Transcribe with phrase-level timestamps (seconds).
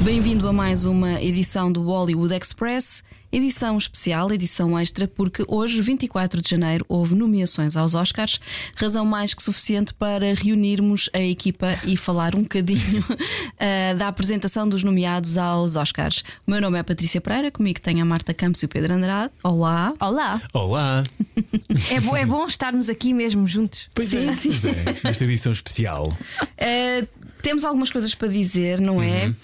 [0.00, 3.02] Bem-vindo a mais uma edição do Hollywood Express,
[3.32, 8.40] edição especial, edição extra, porque hoje, 24 de janeiro, houve nomeações aos Oscars,
[8.76, 14.68] razão mais que suficiente para reunirmos a equipa e falar um bocadinho uh, da apresentação
[14.68, 16.22] dos nomeados aos Oscars.
[16.46, 19.32] O meu nome é Patrícia Pereira, comigo tem a Marta Campos e o Pedro Andrade.
[19.42, 19.92] Olá.
[20.00, 20.40] Olá.
[20.52, 21.04] Olá.
[21.90, 23.88] É bom, é bom estarmos aqui mesmo juntos.
[23.94, 24.48] Pois Sim, é, sim.
[24.48, 25.00] pois é.
[25.04, 26.08] Nesta edição especial.
[26.42, 27.08] Uh,
[27.42, 29.28] temos algumas coisas para dizer, não é?
[29.28, 29.34] Uh,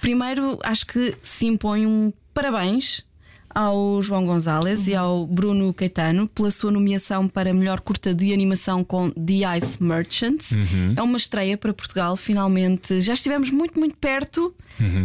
[0.00, 3.07] primeiro, acho que se impõe um parabéns
[3.54, 8.84] ao João Gonzalez e ao Bruno Caetano pela sua nomeação para melhor curta de animação
[8.84, 10.52] com The Ice Merchants.
[10.96, 13.00] É uma estreia para Portugal, finalmente.
[13.00, 14.54] Já estivemos muito, muito perto,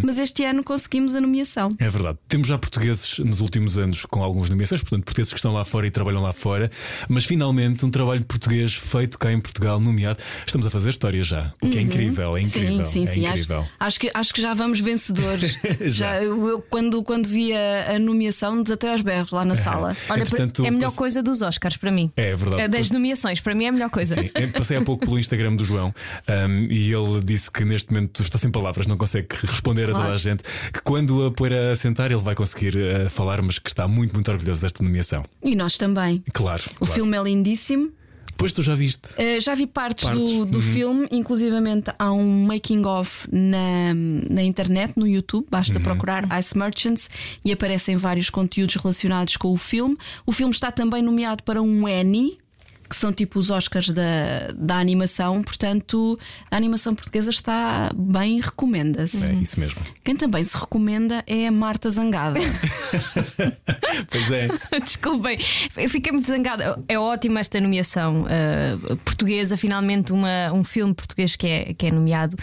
[0.03, 1.69] mas este ano conseguimos a nomeação.
[1.79, 2.17] É verdade.
[2.27, 5.87] Temos já portugueses nos últimos anos com algumas nomeações, portanto, portugueses que estão lá fora
[5.87, 6.69] e trabalham lá fora,
[7.07, 10.21] mas finalmente um trabalho português feito cá em Portugal, nomeado.
[10.45, 12.85] Estamos a fazer história já, o que é incrível, é incrível.
[12.85, 13.25] Sim, sim, é sim.
[13.25, 13.65] Acho, incrível.
[13.79, 15.57] acho que, acho que já vamos vencedores.
[15.93, 16.21] Já.
[16.21, 19.95] eu, eu, quando, quando vi a, a nomeação, desatei aos berros lá na sala.
[20.09, 22.11] Olha, Entretanto, é a melhor passe- coisa dos Oscars para mim.
[22.17, 22.61] É verdade.
[22.63, 24.15] É Das nomeações, para mim é a melhor coisa.
[24.15, 25.93] Sim, passei há pouco pelo Instagram do João
[26.27, 29.97] um, e ele disse que neste momento está sem palavras, não consegue responder a toda
[29.99, 30.13] Claro.
[30.13, 30.43] a gente.
[30.73, 34.13] Que quando a pôr a sentar, ele vai conseguir uh, falar, mas que está muito,
[34.13, 35.23] muito orgulhoso desta nomeação.
[35.43, 36.23] E nós também.
[36.33, 36.63] Claro.
[36.75, 36.93] O claro.
[36.93, 37.91] filme é lindíssimo.
[38.37, 39.13] Pois tu já viste.
[39.13, 40.63] Uh, já vi partes, Partes, do, do uhum.
[40.63, 43.93] filme, inclusivamente há um making of na,
[44.29, 45.83] na internet, no YouTube, basta Uhum.
[45.83, 47.09] procurar Ice Merchants
[47.43, 49.97] e aparecem vários conteúdos relacionados com o filme.
[50.25, 52.37] O filme está também nomeado para um Annie.
[52.93, 56.19] Que são tipo os Oscars da, da animação, portanto,
[56.51, 59.31] a animação portuguesa está bem, recomenda-se.
[59.31, 59.81] É isso mesmo.
[60.03, 62.39] Quem também se recomenda é a Marta Zangada.
[64.09, 64.47] Pois é.
[64.79, 65.37] Desculpem,
[65.77, 66.79] eu fiquei muito zangada.
[66.87, 71.91] É ótima esta nomeação uh, portuguesa, finalmente uma, um filme português que é, que é
[71.91, 72.37] nomeado.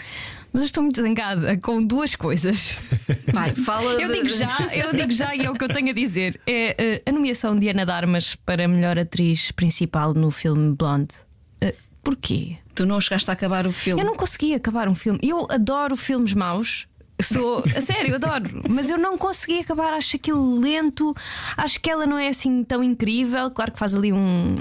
[0.53, 2.77] Mas eu estou muito zangada com duas coisas.
[3.33, 3.93] Vai, fala.
[4.01, 6.39] Eu digo já, eu digo já e é o que eu tenho a dizer.
[6.45, 11.15] É uh, a nomeação de Ana Darmas para melhor atriz principal no filme Blonde.
[11.63, 11.73] Uh,
[12.03, 12.57] porquê?
[12.75, 14.01] Tu não chegaste a acabar o filme.
[14.01, 15.19] Eu não consegui acabar um filme.
[15.23, 16.87] Eu adoro filmes maus.
[17.21, 19.93] Sou, a sério, adoro, mas eu não consegui acabar.
[19.93, 21.15] Acho aquilo lento.
[21.55, 23.51] Acho que ela não é assim tão incrível.
[23.51, 24.55] Claro que faz ali um.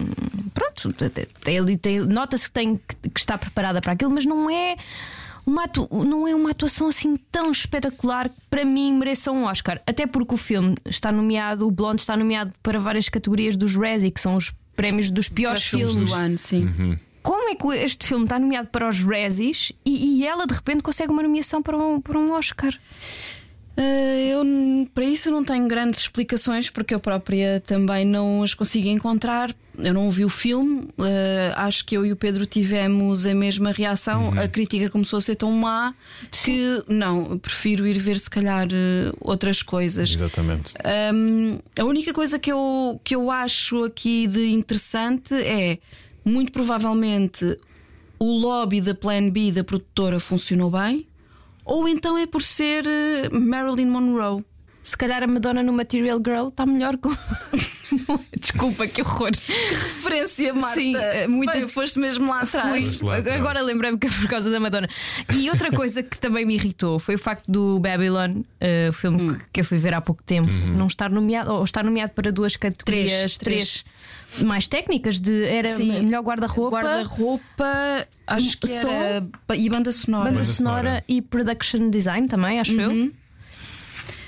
[0.53, 0.93] Pronto,
[1.43, 4.77] tem ali- tem- nota-se que, tem, que está preparada para aquilo, mas não é.
[5.51, 9.83] Uma atu- não é uma atuação assim tão espetacular que para mim mereça um Oscar.
[9.85, 14.13] Até porque o filme está nomeado, o Blonde está nomeado para várias categorias dos Razzie,
[14.13, 16.99] que são os prémios dos piores filmes filmes do ano, sim.
[17.23, 20.83] como é que este filme está nomeado para os Razzies e, e ela de repente
[20.83, 22.73] consegue uma nomeação para um, para um Oscar?
[23.81, 24.45] Eh, eu,
[24.95, 29.55] para isso, não tenho grandes explicações, porque eu própria também não as consigo encontrar.
[29.79, 33.73] Eu não ouvi o filme, eh, acho que eu e o Pedro tivemos a mesma
[33.73, 34.39] reação.
[34.39, 35.95] A crítica começou a ser tão má
[36.31, 40.13] que, não, eu prefiro ir ver, se calhar, eh, outras coisas.
[40.13, 40.75] Exatamente.
[41.15, 45.79] Hum, a única coisa que eu, que eu acho aqui de interessante é,
[46.23, 47.57] muito provavelmente,
[48.19, 51.07] o lobby da Plan B da produtora funcionou bem,
[51.65, 54.45] ou então é por ser eh, Marilyn Monroe.
[54.83, 57.11] Se calhar a Madonna no Material Girl está melhor com.
[58.39, 59.31] Desculpa, que horror.
[59.31, 60.75] Referência, Marta.
[60.81, 62.99] Sim, é muito- Bem, foste mesmo lá atrás.
[62.99, 63.09] Fui.
[63.09, 63.41] lá atrás.
[63.41, 64.89] Agora lembrei-me que é por causa da Madonna.
[65.35, 68.43] E outra coisa que também me irritou foi o facto do Babylon,
[68.89, 71.85] o filme que- que eu fui ver há pouco tempo, não estar nomeado, ou estar
[71.85, 73.85] nomeado para duas categorias, Três, três,
[74.39, 76.03] mais técnicas de era Sim.
[76.05, 76.81] melhor guarda-roupa.
[76.83, 78.89] Guarda-roupa, acho que Som.
[78.89, 79.27] era.
[79.57, 80.25] E banda sonora.
[80.25, 83.11] Banda Banda sonora e production design também, acho eu.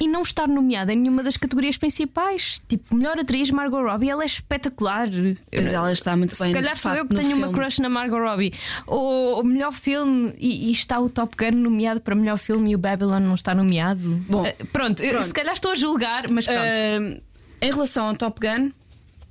[0.01, 4.25] E não estar nomeada em nenhuma das categorias principais, tipo melhor atriz Margot Robbie, ela
[4.25, 5.09] é espetacular.
[5.55, 7.55] Mas ela está muito bem Se calhar sou eu que tenho uma filme.
[7.55, 8.53] crush na Margot Robbie.
[8.85, 12.75] Ou o melhor filme e, e está o Top Gun nomeado para melhor filme e
[12.75, 14.17] o Babylon não está nomeado.
[14.29, 15.25] Bom, Eh, pronto, eu- pronto.
[15.25, 16.59] se calhar estou a julgar, mas pronto.
[16.61, 17.21] Ahm,
[17.61, 18.73] em relação ao Top Gun,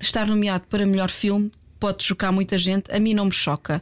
[0.03, 1.51] estar nomeado para melhor filme
[1.81, 2.91] pode chocar muita gente.
[2.91, 3.81] A mim não me choca.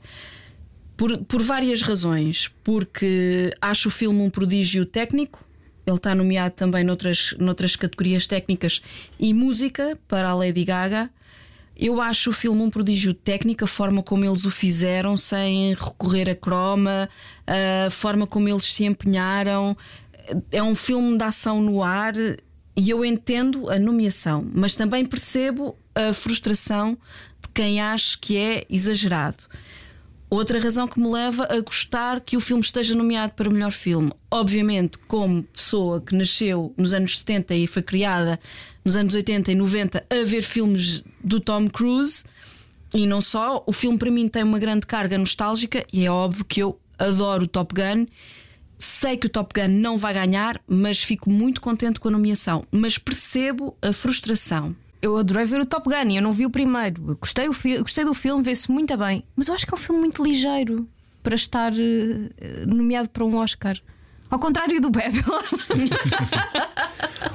[0.95, 2.49] Por, por várias razões.
[2.63, 5.45] Porque acho o filme um prodígio técnico.
[5.85, 8.81] Ele está nomeado também noutras, noutras categorias técnicas
[9.19, 11.09] e música para a Lady Gaga.
[11.75, 16.29] Eu acho o filme um prodígio técnico, a forma como eles o fizeram, sem recorrer
[16.29, 17.09] a croma,
[17.47, 19.75] a forma como eles se empenharam.
[20.51, 22.13] É um filme de ação no ar
[22.79, 26.97] e eu entendo a nomeação, mas também percebo a frustração
[27.41, 29.43] de quem acha que é exagerado.
[30.29, 34.13] Outra razão que me leva a gostar que o filme esteja nomeado para melhor filme.
[34.31, 38.39] Obviamente, como pessoa que nasceu nos anos 70 e foi criada
[38.85, 42.23] nos anos 80 e 90 a ver filmes do Tom Cruise,
[42.93, 46.45] e não só, o filme para mim tem uma grande carga nostálgica e é óbvio
[46.45, 48.05] que eu adoro o Top Gun.
[48.81, 52.63] Sei que o Top Gun não vai ganhar, mas fico muito contente com a nomeação.
[52.71, 54.73] Mas percebo a frustração.
[55.01, 57.17] Eu adorei ver o Top Gun e eu não vi o primeiro.
[57.19, 59.23] Gostei, o fi- gostei do filme, vê-se muito bem.
[59.35, 60.87] Mas eu acho que é um filme muito ligeiro
[61.21, 63.77] para estar eh, nomeado para um Oscar.
[64.29, 65.41] Ao contrário do Babylon.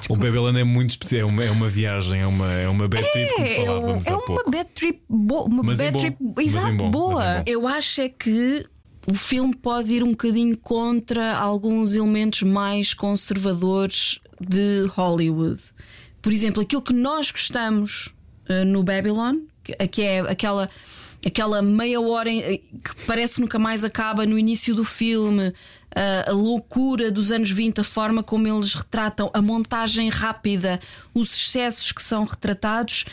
[0.08, 3.10] O Babylon é muito especial, é uma, é uma viagem, é uma, é uma bad
[3.10, 4.50] trip, como É, é, falávamos é há uma pouco.
[4.50, 5.44] bad trip boa.
[5.44, 6.00] Uma Mas em bad bom.
[6.00, 7.34] trip Mas em exato, bom, mas em boa.
[7.36, 7.42] bom.
[7.46, 8.66] Eu acho é que
[9.10, 15.60] o filme pode ir um bocadinho contra alguns elementos mais conservadores de Hollywood.
[16.22, 18.10] Por exemplo, aquilo que nós gostamos
[18.48, 20.68] eh, no Babylon, que que é aquela.
[21.26, 25.54] Aquela meia hora em- que parece nunca mais acaba no início do filme,
[25.96, 30.78] a, a loucura dos anos 20, a forma como eles retratam, a montagem rápida,
[31.14, 33.06] os excessos que são retratados,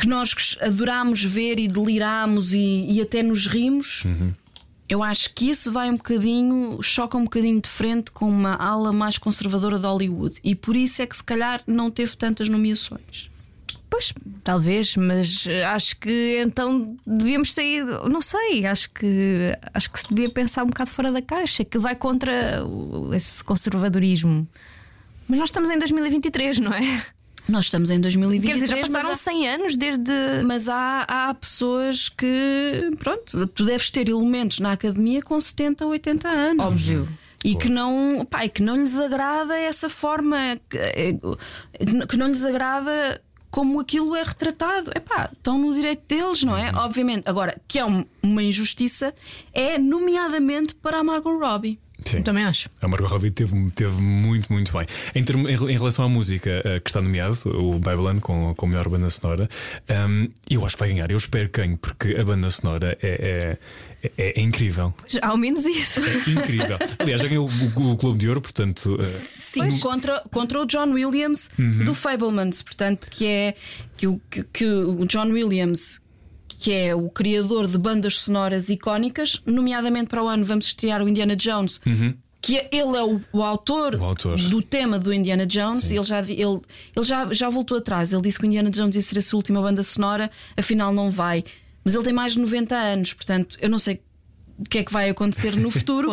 [0.00, 4.04] que nós adorámos ver e deliramos e, e até nos rimos.
[4.88, 8.92] Eu acho que isso vai um bocadinho, choca um bocadinho de frente com uma ala
[8.92, 13.30] mais conservadora de Hollywood e por isso é que se calhar não teve tantas nomeações.
[13.88, 14.12] Pois,
[14.44, 17.84] talvez, mas eh, acho que então devíamos sair.
[18.10, 21.78] Não sei, acho que acho que se devia pensar um bocado fora da caixa, que
[21.78, 22.62] vai contra
[23.14, 24.46] esse conservadorismo.
[25.28, 27.06] Mas nós estamos em 2023, não é?
[27.48, 30.10] Nós estamos em 2023, Quer dizer, já passaram mas, 100 anos desde.
[30.10, 35.84] há, mas há, há pessoas que, pronto, tu deves ter elementos na academia com 70
[35.84, 36.64] ou 80 anos.
[36.66, 37.08] Óbvio.
[37.44, 40.36] E que não, pá, e que não lhes agrada essa forma,
[40.68, 41.12] que, eh,
[42.08, 44.90] que não lhes agrada como aquilo é retratado.
[44.96, 46.72] Epá, estão no direito deles, não é?
[46.74, 47.22] Obviamente.
[47.28, 49.14] Agora, que é um- uma injustiça,
[49.52, 51.78] é nomeadamente para a Margot Robbie.
[52.04, 52.22] Sim.
[52.22, 52.68] Também acho.
[52.82, 54.86] A Margot Robbie teve, teve muito, muito bem.
[55.14, 58.66] Em, termo- em, em relação à música eh, que está nomeado, o Babylon com, com
[58.66, 59.48] a melhor banda sonora,
[59.88, 61.10] ehm, eu acho que vai ganhar.
[61.10, 63.58] Eu espero que ganhe, porque a banda sonora é,
[64.02, 64.94] é, é- é incrível.
[64.98, 66.00] Pois, Ao menos isso.
[66.00, 66.78] É incrível.
[66.98, 68.96] Aliás, já ganhou o, o Globo de Ouro, portanto.
[69.00, 71.84] eh, Sim, contra, contra o John Williams Uhum.
[71.86, 73.54] do Fablemans, portanto, que é
[73.96, 76.00] que, o- que, que o John Williams,
[76.66, 81.08] que é o criador de bandas sonoras icónicas, nomeadamente para o ano vamos estrear o
[81.08, 81.80] Indiana Jones.
[82.42, 84.00] Que é- ele é o, o autor Uhum.
[84.00, 84.36] O autor.
[84.36, 88.12] do tema do Indiana Jones e ele, já, ele, ele já, já voltou atrás.
[88.12, 91.08] Ele disse que o Indiana Jones ia ser a sua última banda sonora, afinal não
[91.08, 91.44] vai.
[91.84, 94.00] Mas ele tem mais de 90 anos, portanto, eu não sei
[94.58, 96.12] o que é que vai acontecer no futuro.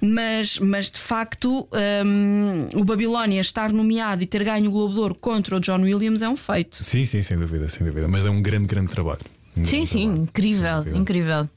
[0.00, 1.68] Mas, mas de facto,
[2.06, 5.82] hum, o Babilónia estar nomeado e ter ganho o Globo de Ouro contra o John
[5.82, 6.82] Williams é um feito.
[6.82, 8.08] Sim, sim, sem dúvida, sem dúvida.
[8.08, 9.20] Mas é um grande, grande trabalho.
[9.64, 11.48] Sim, sim, incrível, incrível.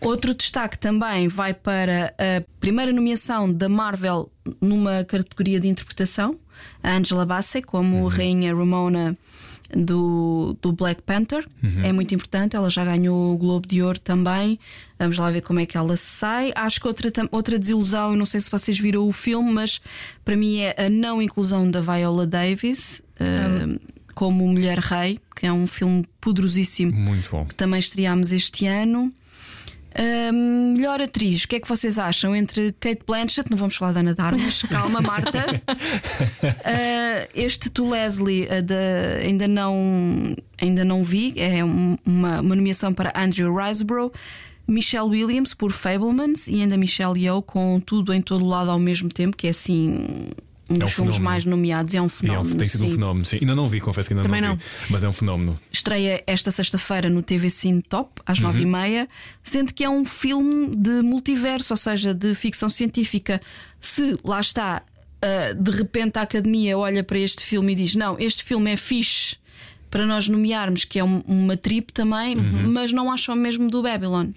[0.00, 6.38] Outro destaque também vai para a primeira nomeação da Marvel numa categoria de interpretação,
[6.82, 9.16] a Angela Bassett, como Rainha Ramona
[9.74, 11.44] do, do Black Panther.
[11.82, 14.58] É muito importante, ela já ganhou o Globo de Ouro também.
[14.98, 16.52] Vamos lá ver como é que ela se sai.
[16.54, 19.80] Acho que outra, outra desilusão, eu não sei se vocês viram o filme, mas
[20.24, 23.02] para mim é a não inclusão da Viola Davis.
[23.18, 27.44] eh, como Mulher Rei, que é um filme poderosíssimo Muito bom.
[27.44, 29.12] que também estreámos este ano.
[30.74, 33.50] Melhor atriz, o que é que vocês acham entre Kate Blanchett?
[33.50, 35.44] Não vamos falar da Ana de Armas, calma, Marta.
[36.64, 42.56] Ah, este To Leslie ah, da- ainda, não, ainda não vi, é um- uma, uma
[42.56, 44.12] nomeação para Andrew Riseborough.
[44.68, 49.08] Michelle Williams por Fablemans e ainda Michelle Yeoh com tudo em todo lado ao mesmo
[49.08, 50.26] tempo, que é assim
[50.70, 51.24] um um dos filmes fenómeno.
[51.24, 51.94] mais nomeados.
[51.94, 52.56] É um E é um- fenómeno.
[52.56, 52.94] tem sido um sim.
[52.94, 53.38] fenómeno, sim.
[53.40, 54.62] Ainda não vi, confesso que ainda Também não vi.
[54.90, 55.58] Mas é um fenómeno.
[55.72, 59.08] Estreia esta sexta-feira no TV Cine Top, às nove e meia,
[59.42, 63.40] sendo que é um filme de multiverso, ou seja, de ficção científica.
[63.80, 64.82] Se lá está,
[65.22, 68.76] ah, de repente a academia olha para este filme e diz: Não, este filme é
[68.76, 69.36] fixe
[69.90, 74.30] para nós nomearmos, que é um- uma trip também, mas não acham mesmo do Babylon.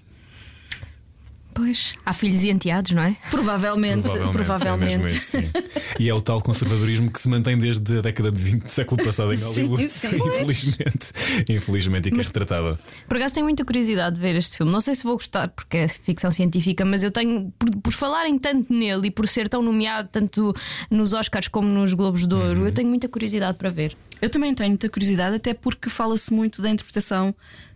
[1.60, 1.94] Pois.
[2.06, 3.16] Há filhos e enteados, não é?
[3.30, 4.32] Provavelmente, Provavelmente.
[4.32, 4.94] provavelmente.
[4.94, 5.50] É mesmo isso, sim.
[5.98, 9.04] E é o tal conservadorismo que se mantém desde a década de 20 do século
[9.04, 9.90] passado em Hollywood.
[9.90, 10.08] sim.
[10.16, 11.12] Infelizmente.
[11.48, 12.78] Infelizmente, e que é retratada.
[13.06, 14.72] Por acaso tenho muita curiosidade de ver este filme.
[14.72, 18.38] Não sei se vou gostar porque é ficção científica, mas eu tenho, por, por falarem
[18.38, 20.54] tanto nele e por ser tão nomeado tanto
[20.90, 23.96] nos Oscars como nos Globos de Ouro, eu tenho muita curiosidade para ver.
[24.20, 27.34] Eu também tenho muita curiosidade, até porque fala-se muito da interpretação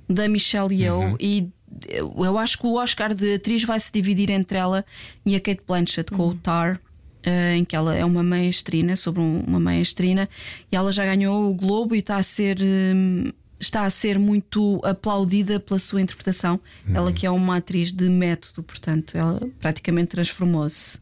[0.09, 1.17] da Michelle Yeoh Uhum.
[1.19, 1.49] e
[1.89, 4.85] eu, acho que o Oscar de atriz vai se dividir entre ela
[5.25, 6.81] e a Kate Blanchett com o Tar.
[7.27, 10.29] eh, em que ela é uma maestrina, sobre um- uma maestrina,
[10.71, 14.79] e ela já ganhou o Globo e está a ser hum, está a ser muito
[14.85, 16.61] aplaudida pela sua interpretação.
[16.93, 20.99] Ela que é uma atriz de método, portanto, ela praticamente transformou-se.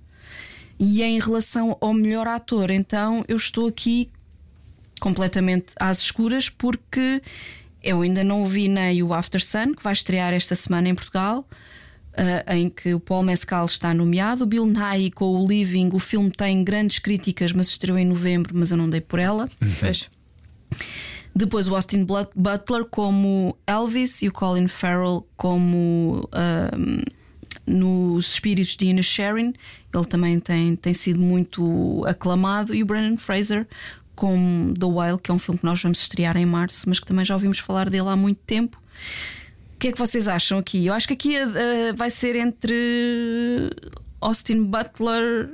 [0.79, 4.09] E em relação ao melhor ator, então eu estou aqui
[5.01, 7.21] completamente às escuras porque
[7.83, 11.47] eu ainda não vi nem o After Sun, que vai estrear esta semana em Portugal.
[12.13, 14.45] Uh, em que o Paul Mescal está nomeado.
[14.45, 18.53] O Bill Nighy com o Living, o filme tem grandes críticas, mas estreou em novembro,
[18.55, 19.49] mas eu não dei por ela.
[19.81, 20.11] Pois.
[21.35, 27.03] Depois o Austin Butler como Elvis e o Colin Farrell como ahm,
[27.67, 29.53] nos Espíritos de Ina Sharon.
[29.95, 32.75] Ele também tem, tem sido muito aclamado.
[32.75, 33.67] E o Brandon Fraser
[34.23, 37.07] como The Whale, que é um filme que nós vamos estrear em março, mas que
[37.07, 38.81] também já ouvimos falar dele há muito tempo.
[39.75, 40.87] O que é que vocês acham aqui?
[40.87, 41.49] Eu acho que aqui ah,
[41.97, 43.69] vai ser entre
[44.21, 45.51] Austin Butler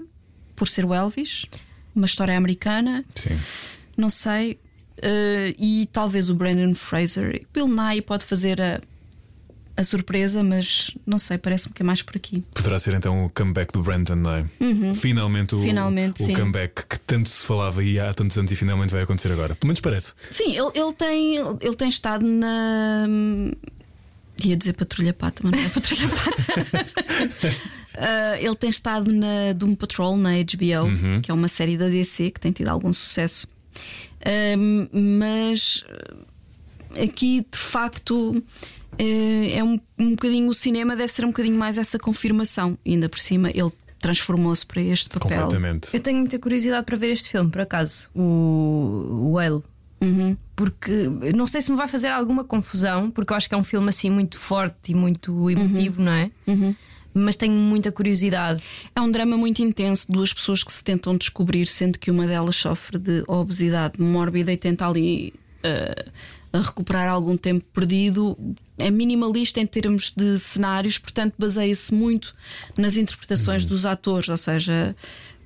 [0.54, 1.46] por ser o Elvis,
[1.96, 3.02] uma história americana.
[3.16, 3.38] Sim.
[3.96, 4.58] Não sei.
[5.00, 7.46] eh, e talvez o Brandon Fraser.
[7.54, 8.80] Bill Nye pode fazer a,
[9.78, 12.42] a surpresa, mas não sei, parece-me que é mais por aqui.
[12.52, 14.44] Poderá ser então o comeback do Brandon, não é?
[14.92, 18.90] Finalmente o, Finalmente, o comeback que tanto se falava e há tantos anos e finalmente
[18.90, 19.54] vai acontecer agora.
[19.54, 20.14] Pelo menos parece.
[20.32, 23.06] Sim, ele, ele, tem, ele tem estado na.
[24.44, 27.56] Ia dizer Patrulha Pata, mas não é Patrulha Pata.
[27.98, 32.32] Ah, ele tem estado na Doom Patrol na HBO, que é uma série da DC
[32.32, 33.46] que tem tido algum sucesso.
[34.26, 35.84] Ahm, mas
[37.00, 38.32] aqui de facto
[38.96, 42.78] é um, um bocadinho o cinema deve ser um bocadinho mais essa confirmação.
[42.84, 45.42] E ainda por cima ele transformou-se para este papel.
[45.42, 45.94] Completamente.
[45.94, 48.08] Eu tenho muita curiosidade para ver este filme, por acaso.
[48.14, 48.20] O,
[49.10, 49.62] o Whale.
[50.54, 50.92] Porque
[51.34, 53.88] não sei se me vai fazer alguma confusão, porque eu acho que é um filme
[53.88, 56.30] assim muito forte e muito emotivo, não é?
[57.12, 58.62] Mas tenho muita curiosidade.
[58.94, 62.54] É um drama muito intenso, duas pessoas que se tentam descobrir, sendo que uma delas
[62.54, 66.06] sofre de obesidade mórbida e tenta ali eh,
[66.52, 68.36] a recuperar algum tempo perdido.
[68.78, 72.34] É minimalista em termos de cenários, portanto, baseia-se muito
[72.76, 74.94] nas interpretações dos atores, ou seja.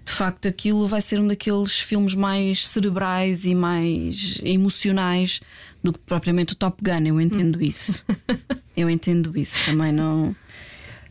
[0.04, 5.40] De facto, aquilo vai ser um daqueles filmes mais cerebrais e mais emocionais
[5.82, 7.06] do que propriamente o Top Gun.
[7.06, 8.04] Eu entendo isso.
[8.76, 9.58] Eu entendo isso.
[9.64, 10.34] Também não.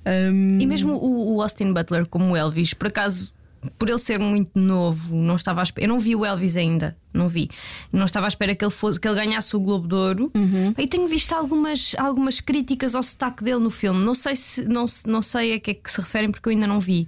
[0.06, 3.32] Hum, E mesmo o, o Austin Butler, como o Elvis, por acaso,
[3.78, 5.86] por ele ser muito novo, não estava à espera.
[5.86, 7.50] Eu não vi o Elvis ainda, não vi.
[7.92, 10.32] Não estava à espera que ele fosse, que ele ganhasse o Globo de Ouro.
[10.78, 14.04] E tenho visto algumas, algumas críticas ao sotaque dele no filme.
[14.04, 16.66] Não sei se não, não sei a que é que se referem porque eu ainda
[16.66, 17.08] não vi.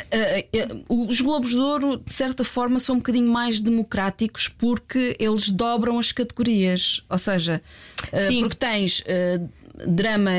[0.00, 5.16] Uh, uh, os Globos de Ouro, de certa forma, são um bocadinho mais democráticos porque
[5.18, 7.04] eles dobram as categorias.
[7.10, 7.60] Ou seja,
[8.40, 9.02] porque tens
[9.86, 10.30] drama,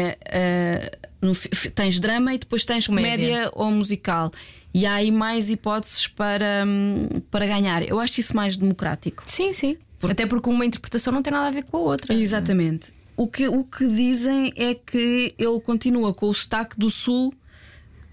[1.22, 1.34] no
[1.76, 3.28] tens drama e depois tens comédia.
[3.28, 3.52] Comédia.
[3.54, 4.32] ou musical.
[4.74, 7.84] E há aí mais hipóteses para, hum, para ganhar.
[7.84, 9.24] Eu acho isso mais democrático.
[9.26, 9.78] Sim, sim.
[10.02, 12.14] Até porque uma interpretação não tem nada a ver com a outra.
[12.14, 12.92] Exatamente.
[13.16, 17.34] O que, o que dizem é que ele continua com o sotaque do Sul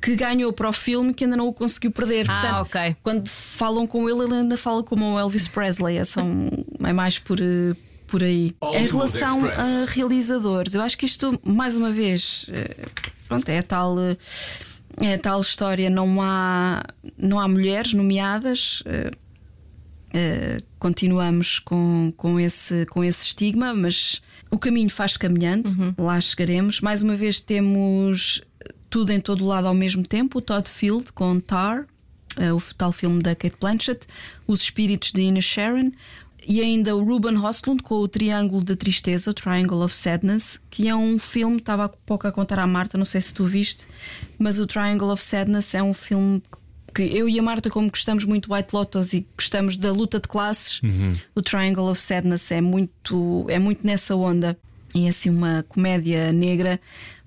[0.01, 2.27] que ganhou para o filme que ainda não o conseguiu perder.
[2.29, 2.97] Ah, Portanto, ok.
[3.03, 5.97] quando falam com ele, ele ainda fala como o Elvis Presley.
[5.97, 6.51] É, são,
[6.85, 7.75] é mais por, eh,
[8.07, 8.55] por aí.
[8.75, 12.77] em relação a realizadores, eu acho que isto, mais uma vez, eh,
[13.27, 13.97] pronto, é a tal.
[15.01, 16.85] É tal história, não há,
[17.17, 18.81] não há mulheres nomeadas.
[18.81, 19.29] Uh,
[20.79, 26.81] continuamos com, com, esse, com esse estigma, mas o caminho faz caminhando, lá chegaremos.
[26.81, 28.41] Mais uma vez temos
[28.89, 31.87] tudo em todo o lado ao mesmo tempo: o Todd Field com Tar,
[32.39, 34.07] uh, o tal filme da Kate Blanchett,
[34.47, 35.93] Os Espíritos de Ina Sharon.
[36.49, 40.89] E ainda o Ruben Hoslund com o Triângulo da Tristeza, o Triangle of Sadness, que
[40.89, 43.87] é um filme, estava há pouco a contar à Marta, não sei se tu viste,
[44.39, 46.43] mas o Triangle of Sadness é um filme
[46.95, 50.19] que eu e a Marta, como gostamos muito de White Lotus e gostamos da luta
[50.19, 50.81] de classes,
[51.35, 54.59] o Triangle of Sadness é muito, é muito nessa onda.
[54.95, 56.81] E é assim uma comédia negra,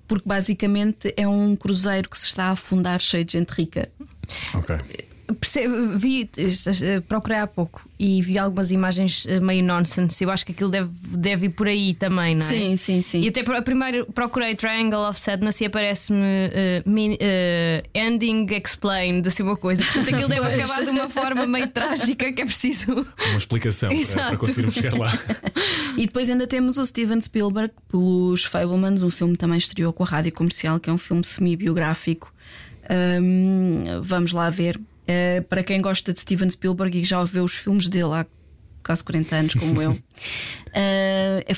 [0.07, 3.87] porque basicamente é um cruzeiro que se está a afundar cheio de gente rica.
[4.55, 4.75] Ok.
[5.39, 10.23] Percebe- vi, eh, procurei há pouco e vi algumas imagens eh, meio nonsense.
[10.23, 12.47] Eu acho que aquilo deve, deve ir por aí também, não é?
[12.47, 13.21] Sim, sim, sim.
[13.21, 16.19] E até primeiro procurei Triangle of Sadness e aparece-me
[16.85, 19.83] min- eh, Ending Explained, assim uma coisa.
[19.83, 22.91] Portanto, aquilo deve acabar de uma forma meio trágica que é preciso.
[23.29, 24.27] Uma explicação para, Exato.
[24.27, 25.11] para conseguirmos chegar lá.
[25.97, 30.03] E depois ainda temos o Steven Spielberg pelos Fablemans, um filme que também estreou com
[30.03, 32.33] a rádio comercial, que é um filme semi-biográfico.
[33.21, 34.79] Hum, vamos lá ver.
[35.07, 38.25] Eh, para quem gosta de Steven Spielberg e já vê os filmes dele há
[38.83, 39.97] quase 40 anos, como eu,
[40.73, 41.53] eh, é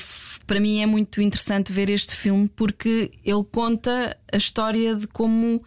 [0.46, 5.62] para mim é muito interessante ver este filme porque ele conta a história de como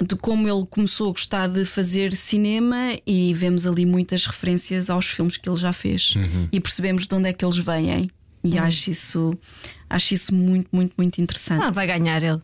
[0.00, 5.06] de como ele começou a gostar de fazer cinema e vemos ali muitas referências aos
[5.06, 6.14] filmes que ele já fez
[6.52, 8.10] e percebemos de onde é que eles vêm.
[8.44, 9.36] E acho isso
[9.90, 11.62] acho isso muito, muito, muito interessante.
[11.64, 12.40] Ah, vai ganhar ele.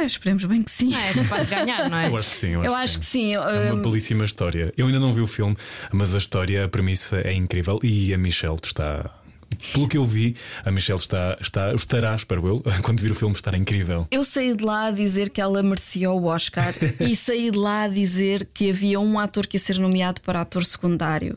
[0.00, 0.94] Ah, esperemos bem que sim.
[0.94, 2.08] Ah, é capaz de ganhar, não é?
[2.08, 2.48] Eu acho que sim.
[2.48, 3.34] Eu, Eu acho que sim.
[3.34, 4.72] É uma belíssima história.
[4.74, 5.54] Eu ainda não vi o filme,
[5.92, 9.10] mas a história, a premissa é incrível e a Michelle está.
[9.74, 13.34] Pelo que eu vi, a Michelle está, está, estará, espero eu, quando vir o filme,
[13.34, 14.08] estará incrível.
[14.10, 17.82] Eu saí de lá a dizer que ela merecia o Oscar e saí de lá
[17.82, 21.36] a dizer que havia um ator que ia ser nomeado para ator secundário.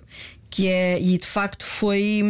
[0.49, 2.21] Que é, e de facto foi,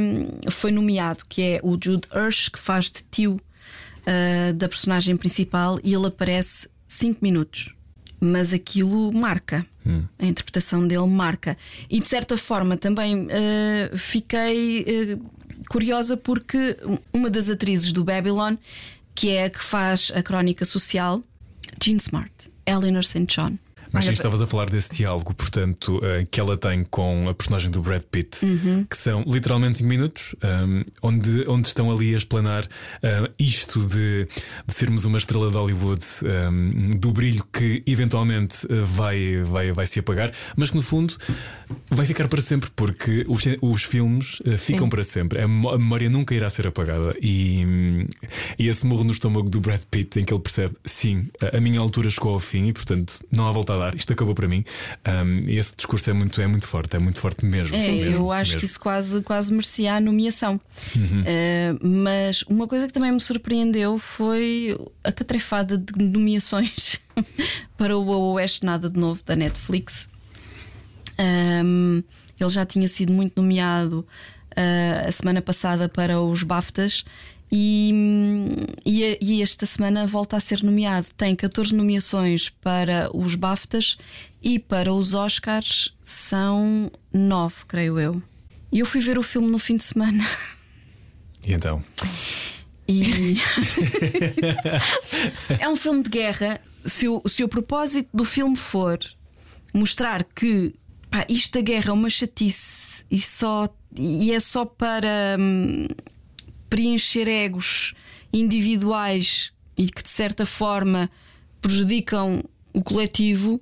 [0.50, 3.40] foi nomeado, que é o Jude Hirsch, que faz de tio
[4.06, 7.74] ah, da personagem principal, e ele aparece 5 minutos.
[8.20, 9.66] Mas aquilo marca,
[10.18, 11.58] a interpretação dele marca.
[11.90, 16.78] E de certa forma também ah, fiquei ah, curiosa porque
[17.14, 18.56] uma das atrizes do Babylon,
[19.14, 21.22] que é a que faz a crónica social,
[21.82, 22.32] Jean Smart,
[22.66, 23.26] Eleanor St.
[23.26, 23.58] John.
[23.94, 27.34] Mas sim, Olha, estavas a falar desse diálogo, portanto, eh, que ela tem com a
[27.34, 28.86] personagem do Brad Pitt, Uhum.
[28.90, 34.28] que são literalmente 5 minutos, um, onde, onde estão ali a explanar uh, isto de,
[34.66, 39.86] de sermos uma estrela de Hollywood, um, do brilho que eventualmente uh, vai, vai, vai
[39.86, 41.16] se apagar, mas que no fundo
[41.90, 44.90] vai ficar para sempre, porque os, os filmes uh, ficam Sim.
[44.90, 45.42] para sempre.
[45.42, 47.16] A, memória nunca irá ser apagada.
[47.22, 48.08] E,
[48.58, 51.62] e esse morro no estômago do Brad Pitt, em que ele percebe, sim, a, a
[51.62, 54.64] minha altura chegou ao fim e, portanto, não há volta a isto acabou para mim.
[55.08, 57.76] Um, esse discurso é muito, é muito forte, é muito forte mesmo.
[57.76, 58.60] É, mesmo, eu acho mesmo.
[58.60, 60.60] que isso quase, quase merecia a nomeação.
[60.96, 61.24] Uhum.
[61.26, 67.00] Eh, mas uma coisa que também me surpreendeu foi a catrefada de nomeações
[67.78, 70.10] para o Oeste Nada de Novo da Netflix.
[71.20, 72.04] Um,
[72.40, 74.06] ele já tinha sido muito nomeado uh,
[74.56, 77.04] a semana passada para os BAFTAs
[77.52, 77.94] e,
[78.84, 81.08] e, e esta semana volta a ser nomeado.
[81.16, 83.98] Tem 14 nomeações para os BAFTAs
[84.42, 88.22] e para os Oscars são 9, creio eu.
[88.72, 90.26] E eu fui ver o filme no fim de semana.
[91.46, 91.84] E então?
[92.88, 93.38] E
[95.60, 96.60] é um filme de guerra.
[96.86, 99.00] Se o, se o propósito do filme for
[99.74, 100.74] mostrar que
[101.10, 105.86] pá, isto da guerra é uma chatice e, só, e é só para hum,
[106.68, 107.94] preencher egos
[108.34, 111.08] individuais e que de certa forma
[111.62, 113.62] prejudicam o coletivo,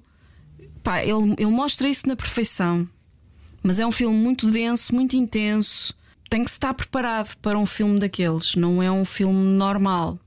[0.82, 2.88] pá, ele, ele mostra isso na perfeição.
[3.62, 5.94] Mas é um filme muito denso, muito intenso.
[6.30, 8.56] Tem que se estar preparado para um filme daqueles.
[8.56, 10.18] Não é um filme normal.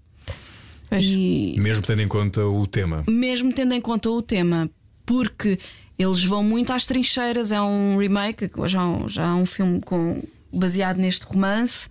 [0.93, 3.03] E Mesmo tendo em conta o tema.
[3.09, 4.71] mesmo tendo em conta o tema,
[5.05, 5.59] porque
[5.99, 7.53] eles vão muito às trincheiras.
[7.53, 11.89] É um remake, já, já há um filme com, baseado neste romance.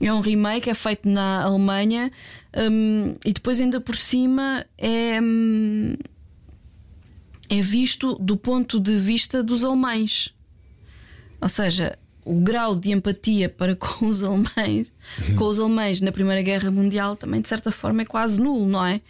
[0.00, 2.10] É um remake, é feito na Alemanha
[2.56, 5.96] hum, e depois, ainda por cima, é, hum,
[7.48, 10.34] é visto do ponto de vista dos alemães.
[11.40, 14.92] Ou seja, o grau de empatia para com os alemães,
[15.36, 18.84] com os alemães na Primeira Guerra Mundial também de certa forma é quase nulo, não
[18.84, 19.00] é?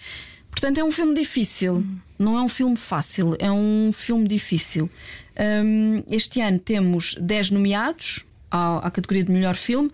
[0.54, 1.84] Portanto, é um filme difícil.
[2.16, 4.88] Não é um filme fácil, é um filme difícil.
[5.36, 9.90] Hum, este ano temos 10 nomeados à, à categoria de melhor filme.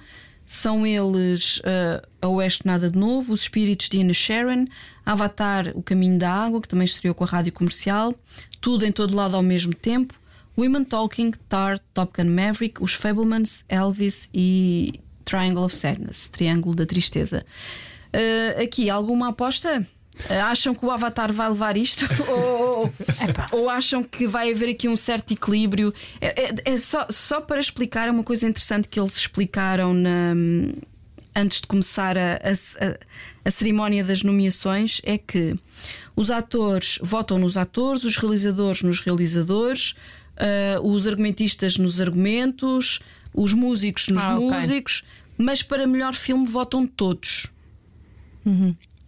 [0.47, 4.67] São eles uh, A Oeste Nada de Novo, Os Espíritos de Ina Sharon,
[5.07, 8.15] Avatar O Caminho da Água, que também estreou com a rádio comercial,
[8.61, 10.13] Tudo em Todo Lado ao mesmo tempo,
[10.59, 16.85] Women Talking, Tar, Top Gun Maverick, Os Fablemans, Elvis e Triangle of Sadness, Triângulo da
[16.85, 17.47] Tristeza.
[18.13, 19.87] Uh, aqui, alguma aposta?
[20.29, 22.05] Uh, acham que o Avatar vai levar isto?
[22.29, 22.93] ou,
[23.53, 25.93] ou acham que vai haver aqui um certo equilíbrio?
[26.21, 30.35] É, é- é só, só para explicar, é uma coisa interessante que eles explicaram na-
[31.35, 32.97] antes de começar a, a-
[33.45, 35.55] a- cerimónia das nomeações: é que
[36.15, 39.95] os atores votam nos atores, os realizadores nos realizadores,
[40.81, 43.01] uh, os argumentistas nos argumentos,
[43.33, 45.03] os músicos nos Ah, músicos,
[45.39, 47.47] mas para melhor filme votam todos.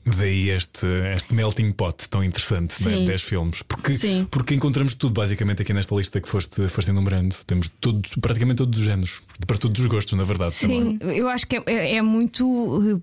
[0.05, 0.85] Daí este,
[1.15, 3.01] este melting pot tão interessante, Sim.
[3.03, 3.05] né?
[3.07, 3.63] 10 filmes.
[3.63, 4.27] Porque, Sim.
[4.31, 7.37] porque encontramos tudo basicamente aqui nesta lista que foste, foste enumerando.
[7.47, 10.55] Temos tudo, praticamente todos os géneros, para todos os gostos, na verdade.
[10.55, 11.17] Sim, também.
[11.17, 13.01] eu acho que é, é- é muito.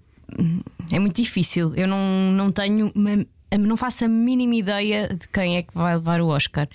[0.91, 1.73] É muito difícil.
[1.75, 2.91] Eu não, não tenho.
[2.93, 3.25] uma-
[3.57, 6.67] não faço a mínima ideia de quem é que vai levar o Oscar.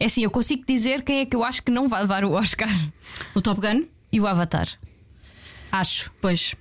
[0.00, 2.30] É assim, eu consigo dizer quem é que eu acho que não vai levar o
[2.32, 2.68] Oscar
[3.34, 3.84] O Top Gun?
[4.12, 4.68] e o Avatar.
[5.70, 6.10] Acho.
[6.20, 6.54] Pois.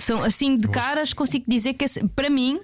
[0.00, 1.84] São assim de caras, consigo dizer que
[2.16, 2.60] para mim.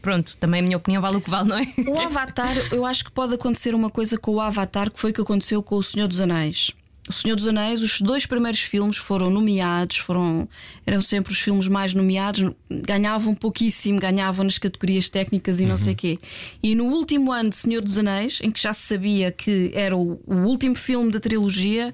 [0.00, 1.66] Pronto, também a minha opinião vale o que vale, não é?
[1.88, 5.14] O Avatar, eu acho que pode acontecer uma coisa com o Avatar que foi o
[5.14, 6.70] que aconteceu com o Senhor dos Anéis.
[7.08, 10.48] O Senhor dos Anéis, os dois primeiros filmes foram nomeados, foram
[10.86, 15.96] eram sempre os filmes mais nomeados, ganhavam pouquíssimo, ganhavam nas categorias técnicas e não sei
[15.96, 16.20] quê.
[16.62, 19.96] E no último ano de Senhor dos Anéis, em que já se sabia que era
[19.96, 21.92] o, o último filme da trilogia,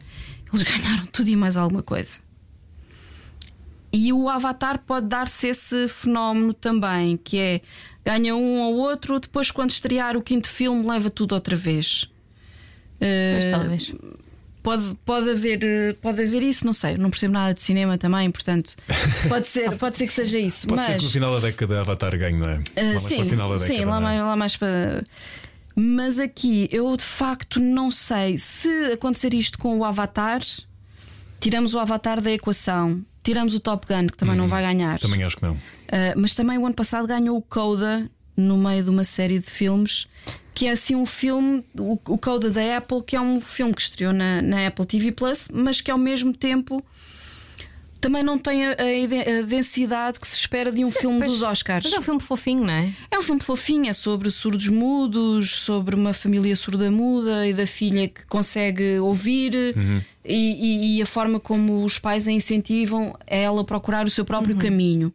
[0.52, 2.25] eles ganharam tudo e mais alguma coisa.
[3.92, 7.60] E o Avatar pode dar-se esse fenómeno também, que é
[8.04, 12.10] ganha um ou outro, depois quando estrear o quinto filme leva tudo outra vez.
[12.98, 13.92] Pois, Uh, talvez.
[14.62, 18.28] Pode, pode, haver, eh, pode haver isso, não sei, não percebo nada de cinema também,
[18.32, 18.74] portanto,
[19.28, 20.66] pode ser, pode ser que seja isso.
[20.66, 22.60] Pode mas, ser que no final da década Avatar ganhe, não é?
[22.74, 23.74] eh, lá mais sim, para o final da década.
[23.74, 24.16] sim lá, não é?
[24.16, 25.04] mais, lá mais para.
[25.76, 30.42] Mas aqui eu de facto não sei se acontecer isto com o Avatar,
[31.38, 34.92] tiramos o Avatar da equação, tiramos o Top Gun, que também não vai ganhar.
[34.92, 34.98] Uhum.
[34.98, 35.54] Também acho que não.
[35.54, 35.58] Uh,
[36.16, 40.06] mas também o ano passado ganhou o Coda no meio de uma série de filmes
[40.54, 43.82] que é assim um filme, o, o Coda da Apple, que é um filme que
[43.82, 46.82] estreou na, na Apple TV Plus, mas que ao mesmo tempo
[48.00, 51.42] também não tem a, a a densidade que se espera de um filme Pois, dos
[51.42, 51.84] Oscars.
[51.84, 52.90] Mas é um filme fofinho, não é?
[53.10, 57.66] É um filme fofinho, é sobre surdos mudos, sobre uma família surda muda e da
[57.66, 60.00] filha que consegue ouvir Uhum.
[60.24, 64.24] e, e- e a forma como os pais a incentivam a ela procurar o seu
[64.24, 65.12] próprio caminho.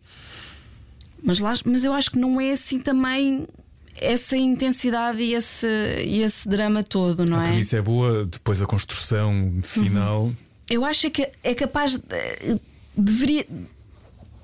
[1.24, 3.48] Mas, lá, mas eu acho que não é assim também
[3.96, 5.67] essa intensidade e esse,
[6.06, 7.48] e esse drama todo, não A é?
[7.48, 10.32] premissa é boa, depois a construção final.
[10.70, 12.60] Eu acho que é capaz de.
[12.95, 13.45] Deveria.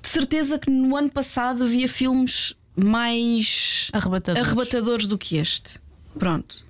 [0.02, 4.46] De certeza que no ano passado havia filmes mais Arrebatadores.
[4.48, 5.78] arrebatadores do que este.
[6.18, 6.64] Pronto.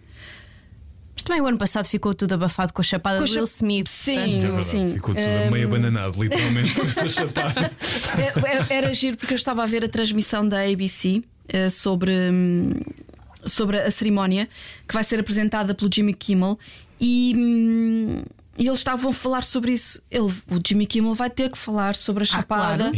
[1.14, 3.88] Mas também o ano passado ficou tudo abafado com a chapada Com de Will Smith.
[3.88, 4.16] Sim.
[4.36, 4.92] É verdade, sim.
[4.94, 5.50] ficou tudo Hum.
[5.52, 7.70] meio abananado, literalmente, com essa chapada.
[8.18, 12.12] É- é- Era giro porque eu estava a ver a transmissão da ABC eh, sobre,
[12.12, 12.70] hum,
[13.46, 14.48] sobre a cerimónia
[14.86, 16.58] que vai ser apresentada pelo Jimmy Kimmel
[17.00, 17.34] e.
[18.58, 20.02] e eles estavam a falar sobre isso.
[20.10, 22.90] Ele, o Jimmy Kimmel vai ter que falar sobre a chapada claro.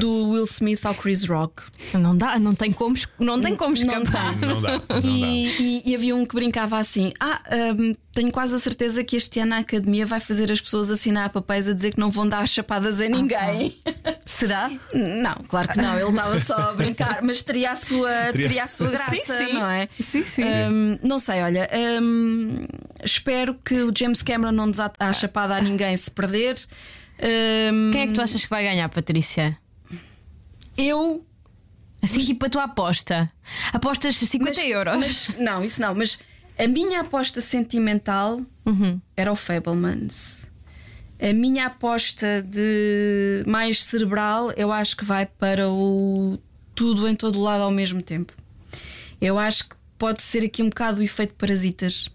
[0.00, 1.62] Do Will Smith ao Chris Rock.
[1.94, 4.34] Não dá, não tem como, não tem como Não escapar.
[4.36, 4.46] dá.
[4.46, 5.00] Não dá, não dá.
[5.04, 7.40] E, e- e havia um que brincava assim: Ah,
[7.78, 11.30] hum, tenho quase a certeza que este ano a academia vai fazer as pessoas assinar
[11.30, 13.78] papéis a dizer que não vão dar chapadas a ninguém.
[14.26, 14.68] Será?
[14.92, 18.64] Não, claro que não, ele estava só a brincar, mas teria a sua, Teria- teria
[18.64, 19.52] a sua graça, Sim, sim.
[19.52, 19.88] não é?
[20.00, 20.42] Sim, sim.
[20.44, 21.68] Hum, não sei, olha,
[22.02, 22.66] hum,
[23.04, 26.56] espero que o James Cameron não desate a chapada a ninguém se perder.
[27.20, 29.56] Hum, Quem é que tu achas que vai ganhar, Patrícia?
[30.76, 31.24] Eu
[32.00, 33.28] Assim, tipo a tua aposta.
[33.72, 34.96] Apostas 50 euros.
[34.96, 36.18] Mas, não, isso não, mas
[36.58, 39.00] a minha aposta sentimental Uhum.
[39.16, 40.46] era o Fablemans.
[41.20, 46.38] A minha aposta de mais cerebral, eu acho que vai para o
[46.74, 48.32] tudo em todo lado ao mesmo tempo.
[49.20, 52.08] Eu acho que pode ser aqui um bocado o efeito parasitas.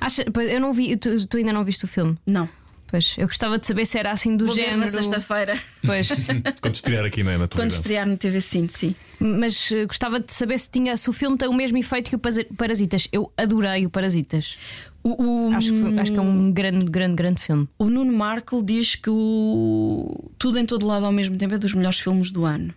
[0.00, 2.16] Acha, pois, eu não vi, tu, tu ainda não viste o filme?
[2.26, 2.48] Não.
[2.88, 4.78] Pois, eu gostava de saber se era assim do Vou género.
[4.78, 5.58] na sexta-feira.
[5.84, 6.08] Pois,
[6.62, 8.94] Quando estrear aqui né, na Quando estrear no TV Sim, sim.
[9.18, 12.16] mas eh, gostava de saber se, tinha, se o filme tem o mesmo efeito que
[12.16, 12.20] o
[12.56, 13.08] Parasitas.
[13.12, 14.56] Eu adorei o Parasitas.
[15.02, 17.68] O, o- Acho que, foi- acho que é um grande, grande, grande filme.
[17.76, 21.74] O Nuno Markle diz que o Tudo em Todo Lado ao mesmo tempo é dos
[21.74, 22.72] melhores filmes do ano.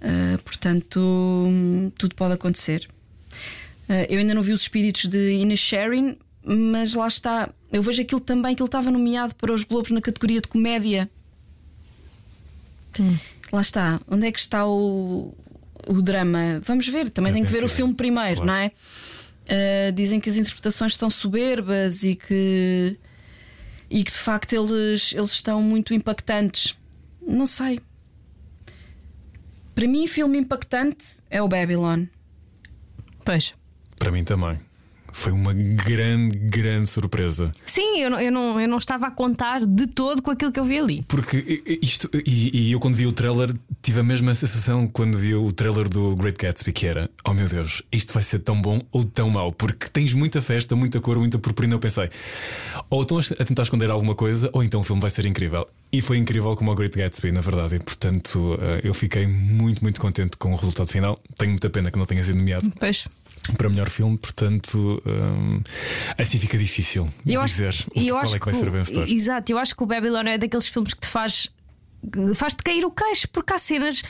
[0.00, 2.88] Uh, portanto, hum, tudo pode acontecer.
[3.88, 6.16] Uh, eu ainda não vi os espíritos de Ines Sharing,
[6.48, 7.50] mas lá está.
[7.70, 11.08] Eu vejo aquilo também que ele estava nomeado para os Globos na categoria de comédia.
[13.52, 14.00] Lá está.
[14.08, 15.34] Onde é que está o,
[15.86, 16.60] o drama?
[16.64, 17.10] Vamos ver.
[17.10, 18.46] Também tem que ver o filme primeiro, Claro.
[18.46, 18.72] não é?
[19.48, 22.96] Uh, dizem que as interpretações estão soberbas e que
[23.90, 26.74] e que de facto eles, eles estão muito impactantes.
[27.26, 27.80] Não sei.
[29.74, 32.04] Para mim, filme impactante é o Babylon.
[33.24, 33.54] Pois.
[33.98, 34.58] Para mim também.
[35.18, 37.50] Foi uma grande, grande surpresa.
[37.66, 40.60] Sim, eu não, eu, não, eu não estava a contar de todo com aquilo que
[40.60, 41.04] eu vi ali.
[41.08, 43.52] Porque isto, e, e eu quando vi o trailer
[43.82, 47.48] tive a mesma sensação quando vi o trailer do Great Gatsby, que era oh meu
[47.48, 51.18] Deus, isto vai ser tão bom ou tão mau, porque tens muita festa, muita cor,
[51.18, 51.74] muita purpurina.
[51.74, 52.08] Eu pensei,
[52.88, 55.66] ou estão a tentar esconder alguma coisa, ou então o filme vai ser incrível.
[55.90, 57.74] E foi incrível como o Great Gatsby, na verdade.
[57.74, 61.20] E portanto eh, eu fiquei muito, muito contente com o resultado final.
[61.36, 63.08] Tenho muita pena que não tenha sido nomeado Pois.
[63.56, 65.60] Para melhor filme, portanto hum,
[66.16, 68.68] assim fica difícil Eu acho, dizer o- e eu qual acho é que vai ser
[68.68, 69.08] o vencedor.
[69.08, 71.48] Exato, eu acho que o Babylon é daqueles filmes que te faz
[72.34, 74.02] faz-te cair o queixo, porque há cenas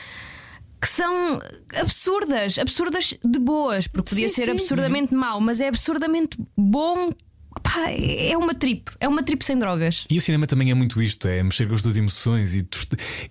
[0.81, 1.41] que são
[1.81, 4.51] absurdas, absurdas de boas, porque podia Sim, ser sim.
[4.53, 7.11] absurdamente mau, mas é absurdamente bom.
[7.75, 10.05] Pá, é uma trip, é uma trip sem drogas.
[10.11, 12.67] E o cinema também é muito isto: é mexer com as tuas emoções e,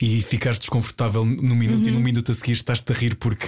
[0.01, 1.87] e ficares desconfortável no minuto Uhum.
[1.89, 3.47] e no minuto a seguir estás-te a rir porque.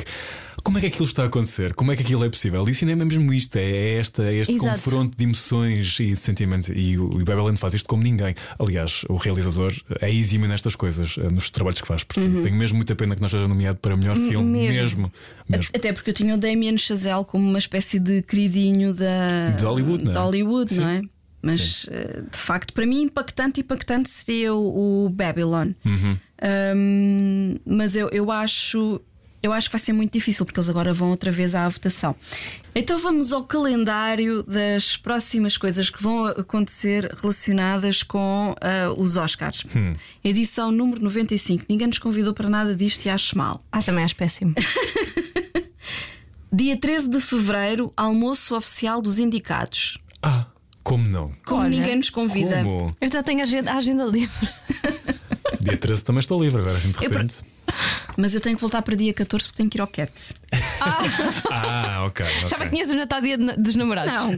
[0.61, 1.73] Como é que aquilo está a acontecer?
[1.73, 2.67] Como é que aquilo é possível?
[2.67, 4.75] E o cinema é mesmo isto: é, esta, é este Exato.
[4.75, 6.69] confronto de emoções e de sentimentos.
[6.75, 8.35] E o, o Babylon faz isto como ninguém.
[8.59, 12.03] Aliás, o realizador é exímio nestas coisas, eh, nos trabalhos que faz.
[12.03, 14.51] Portanto, tenho mesmo muita pena que não seja nomeado para melhor filme.
[14.51, 14.81] mesmo.
[14.81, 15.11] Mesmo.
[15.47, 15.71] mesmo.
[15.73, 20.03] Até porque eu tinha o Damien Chazelle como uma espécie de queridinho da, De Hollywood,
[20.03, 20.15] não é?
[20.15, 20.83] de Hollywood, Sim.
[20.83, 21.01] não é?
[21.41, 25.71] Mas eh, de facto, para mim, impactante, impactante seria o, o Babylon.
[26.75, 29.01] Um, mas eu, eu acho.
[29.41, 32.13] Eu acho que vai ser muito difícil porque eles agora vão outra vez à votação.
[32.75, 39.63] Então vamos ao calendário das próximas coisas que vão acontecer relacionadas com ah, os Oscars.
[40.21, 41.63] Edição número 95.
[41.69, 43.63] Ninguém nos convidou para nada disto e acho mal.
[43.71, 44.53] Ah, também acho péssimo.
[46.51, 49.97] Dia 13 de fevereiro, almoço oficial dos indicados.
[50.21, 50.47] Ah,
[50.89, 51.31] como não?
[51.45, 52.63] Como Olha, ninguém nos convida.
[52.63, 52.95] Como?
[52.99, 54.49] Eu já tenho a agenda, a agenda livre.
[55.61, 57.43] Dia 13 também estou livre agora, assim de Eu, repente.
[58.17, 60.33] Mas eu tenho que voltar para dia 14 porque tenho que ir ao Cats.
[61.51, 62.25] Ah, ok.
[62.47, 62.59] Já ok.
[62.65, 64.13] me conheces o Natal Dia de- dos Namorados?
[64.13, 64.37] Não,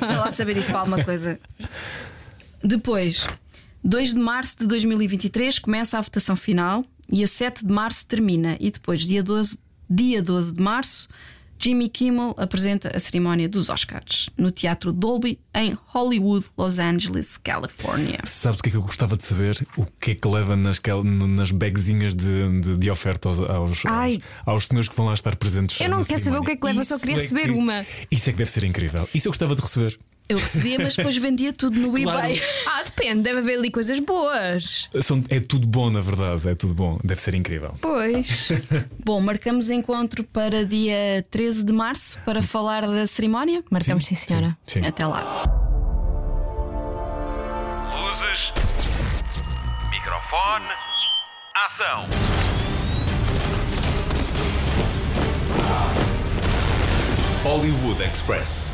[0.00, 1.38] vai lá saber disso para alguma coisa.
[2.62, 3.28] Depois,
[3.84, 8.56] 2 de março de 2023 começa a votação final e a 7 de março termina.
[8.58, 11.08] E depois, dia 12, dia 12 de março,
[11.64, 18.18] Jimmy Kimmel apresenta a cerimónia dos Oscars no Teatro Dolby em Hollywood, Los Angeles, Califórnia.
[18.24, 19.66] Sabes o que é que eu gostava de saber?
[19.74, 24.18] O que é que leva nas, nas bagzinhas de, de, de oferta aos, aos, Ai.
[24.44, 25.80] aos, aos senhores que vão lá estar presentes?
[25.80, 27.58] Eu não quero saber o que é que leva, só queria Isso é receber que-
[27.58, 27.86] uma.
[28.10, 29.08] Isso é que deve ser incrível.
[29.14, 29.98] Isso eu gostava de receber.
[30.26, 32.18] Eu recebia, mas depois vendia tudo no Claro.
[32.26, 32.42] eBay.
[32.66, 34.88] Ah, depende, deve haver ali coisas boas.
[35.02, 36.48] São- é tudo bom, na verdade.
[36.48, 36.98] É tudo bom.
[37.04, 37.74] Deve ser incrível.
[37.80, 38.48] Pois.
[39.04, 43.62] Bom, marcamos encontro para dia 13 de março para falar da cerimónia.
[43.70, 44.56] Marcamos, sim, senhora.
[44.66, 44.80] Sim.
[44.82, 44.88] sim.
[44.88, 45.44] Até lá.
[47.94, 48.50] Luzes.
[49.90, 50.64] Microfone.
[51.66, 52.08] Ação.
[57.42, 58.73] Hollywood Express.